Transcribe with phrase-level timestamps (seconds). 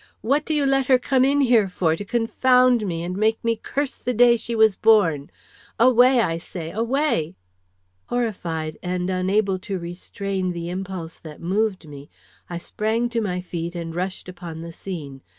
[0.21, 3.55] What do you let her come in here for, to confound me and make me
[3.61, 5.29] curse the day she was born!
[5.79, 6.21] Away!
[6.21, 7.35] I say, away!"
[8.07, 12.09] Horrified, and unable to restrain the impulse that moved me,
[12.49, 15.21] I sprang to my feet and rushed upon the scene.